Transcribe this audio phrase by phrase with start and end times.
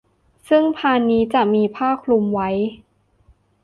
[0.49, 2.49] ซึ่งพานนี้จะมีผ้าคลุมไว้